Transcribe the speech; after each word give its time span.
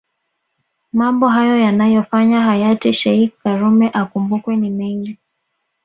Mambo 0.93 1.27
hayo 1.27 1.57
yanayofanya 1.59 2.41
hayati 2.41 2.93
sheikh 2.99 3.33
karume 3.43 3.87
akumbukwe 4.01 4.55
ni 4.57 4.69
mengi 4.69 5.17